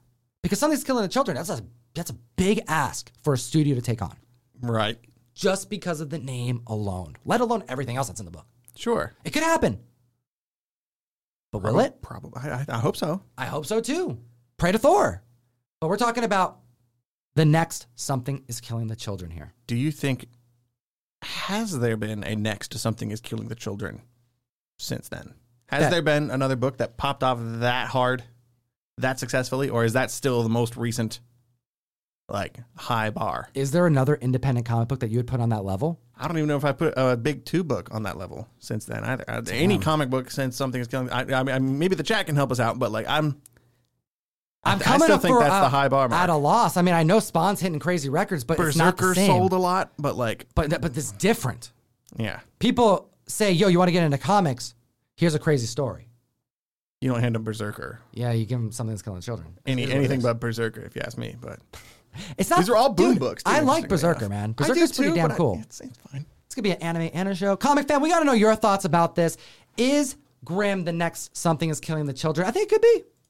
because 0.43 0.59
something's 0.59 0.83
killing 0.83 1.03
the 1.03 1.09
children. 1.09 1.35
That's 1.37 1.49
a 1.49 1.61
that's 1.93 2.09
a 2.09 2.17
big 2.35 2.61
ask 2.67 3.11
for 3.23 3.33
a 3.33 3.37
studio 3.37 3.75
to 3.75 3.81
take 3.81 4.01
on, 4.01 4.15
right? 4.59 4.97
Just 5.33 5.69
because 5.69 6.01
of 6.01 6.09
the 6.09 6.19
name 6.19 6.61
alone, 6.67 7.15
let 7.23 7.39
alone 7.39 7.63
everything 7.69 7.95
else 7.95 8.07
that's 8.07 8.19
in 8.19 8.25
the 8.25 8.31
book. 8.31 8.45
Sure, 8.75 9.13
it 9.23 9.31
could 9.31 9.43
happen, 9.43 9.79
but 11.53 11.63
will 11.63 11.79
it? 11.79 12.01
Probably. 12.01 12.41
I, 12.41 12.65
I 12.67 12.79
hope 12.79 12.97
so. 12.97 13.21
I 13.37 13.45
hope 13.45 13.65
so 13.65 13.79
too. 13.79 14.19
Pray 14.57 14.73
to 14.73 14.77
Thor. 14.77 15.23
But 15.79 15.87
we're 15.87 15.97
talking 15.97 16.23
about 16.25 16.59
the 17.35 17.45
next 17.45 17.87
something 17.95 18.43
is 18.47 18.61
killing 18.61 18.87
the 18.87 18.95
children 18.95 19.31
here. 19.31 19.53
Do 19.67 19.75
you 19.75 19.91
think 19.91 20.27
has 21.21 21.79
there 21.79 21.97
been 21.97 22.23
a 22.23 22.35
next 22.35 22.71
to 22.71 22.79
something 22.79 23.11
is 23.11 23.21
killing 23.21 23.47
the 23.47 23.55
children 23.55 24.01
since 24.77 25.09
then? 25.09 25.33
Has 25.67 25.83
that, 25.83 25.91
there 25.91 26.01
been 26.01 26.29
another 26.31 26.55
book 26.55 26.77
that 26.77 26.97
popped 26.97 27.23
off 27.23 27.39
that 27.41 27.87
hard, 27.87 28.23
that 28.97 29.19
successfully, 29.19 29.69
or 29.69 29.83
is 29.83 29.93
that 29.93 30.11
still 30.11 30.43
the 30.43 30.49
most 30.49 30.77
recent, 30.77 31.19
like 32.29 32.59
high 32.77 33.09
bar? 33.09 33.49
Is 33.55 33.71
there 33.71 33.87
another 33.87 34.15
independent 34.15 34.67
comic 34.67 34.87
book 34.87 34.99
that 34.99 35.09
you 35.09 35.17
would 35.17 35.27
put 35.27 35.39
on 35.39 35.49
that 35.49 35.65
level? 35.65 35.99
I 36.17 36.27
don't 36.27 36.37
even 36.37 36.47
know 36.47 36.57
if 36.57 36.63
I 36.63 36.71
put 36.71 36.93
a 36.95 37.17
big 37.17 37.43
two 37.43 37.63
book 37.63 37.89
on 37.91 38.03
that 38.03 38.17
level 38.17 38.47
since 38.59 38.85
then 38.85 39.03
either. 39.03 39.25
Damn. 39.27 39.47
Any 39.49 39.79
comic 39.79 40.09
book 40.09 40.29
since 40.31 40.55
something 40.55 40.79
is 40.79 40.87
killing, 40.87 41.09
I, 41.09 41.21
I 41.39 41.43
mean, 41.59 41.79
maybe 41.79 41.95
the 41.95 42.03
chat 42.03 42.27
can 42.27 42.35
help 42.35 42.51
us 42.51 42.59
out, 42.59 42.79
but 42.79 42.91
like 42.91 43.07
I'm 43.09 43.41
I'm 44.65 44.79
coming 44.79 45.01
I 45.01 45.05
still 45.05 45.15
up 45.15 45.21
think 45.21 45.35
for, 45.35 45.39
that's 45.41 45.53
uh, 45.53 45.61
the 45.61 45.69
high 45.69 45.87
bar 45.87 46.09
mark. 46.09 46.21
at 46.21 46.29
a 46.29 46.35
loss. 46.35 46.75
I 46.75 46.81
mean, 46.81 46.95
I 46.95 47.03
know 47.03 47.19
Spawn's 47.19 47.59
hitting 47.59 47.79
crazy 47.79 48.09
records, 48.09 48.43
but 48.43 48.57
BRZRKR 48.57 48.67
it's 48.67 48.77
not 48.77 48.97
the 48.97 49.15
same. 49.15 49.27
sold 49.27 49.53
a 49.53 49.57
lot, 49.57 49.91
but 49.97 50.15
like, 50.15 50.47
but 50.55 50.81
but 50.81 50.93
this 50.93 51.11
different. 51.11 51.71
Yeah, 52.17 52.39
people 52.59 53.09
say, 53.27 53.51
"Yo, 53.51 53.67
you 53.67 53.77
want 53.77 53.89
to 53.89 53.93
get 53.93 54.03
into 54.03 54.17
comics? 54.17 54.73
Here's 55.15 55.35
a 55.35 55.39
crazy 55.39 55.67
story." 55.67 56.09
You 57.01 57.11
don't 57.11 57.21
hand 57.21 57.35
them 57.35 57.45
BRZRKR. 57.45 57.97
Yeah, 58.13 58.31
you 58.31 58.45
give 58.45 58.59
them 58.59 58.71
something 58.71 58.91
that's 58.91 59.03
killing 59.03 59.21
children. 59.21 59.59
Any 59.65 59.91
anything 59.91 60.21
but 60.21 60.39
BRZRKR, 60.39 60.85
if 60.87 60.95
you 60.95 61.03
ask 61.05 61.17
me. 61.17 61.35
But 61.39 61.59
it's 62.37 62.49
not. 62.49 62.59
These 62.59 62.69
are 62.69 62.75
all 62.75 62.89
boom 62.89 63.11
dude, 63.11 63.19
books. 63.19 63.43
Too, 63.43 63.51
I 63.51 63.59
like 63.59 63.87
BRZRKR, 63.87 64.29
man. 64.29 64.53
BRZRKR's 64.55 64.97
pretty 64.97 65.13
damn 65.13 65.31
cool. 65.31 65.57
I, 65.57 65.61
it's, 65.61 65.81
it's 65.81 65.97
fine. 66.11 66.25
It's 66.47 66.55
gonna 66.55 66.63
be 66.63 66.71
an 66.71 66.81
anime 66.81 67.11
and 67.13 67.29
a 67.29 67.35
show. 67.35 67.55
Comic 67.55 67.87
fan, 67.87 68.01
we 68.01 68.09
got 68.09 68.19
to 68.19 68.25
know 68.25 68.33
your 68.33 68.55
thoughts 68.55 68.85
about 68.85 69.13
this. 69.15 69.37
Is 69.77 70.15
Grim 70.43 70.83
the 70.85 70.93
next 70.93 71.35
something 71.35 71.69
is 71.69 71.79
killing 71.79 72.05
the 72.05 72.13
children? 72.13 72.47
I 72.47 72.51
think 72.51 72.71
it 72.71 72.73
could 72.73 72.81
be. 72.81 73.03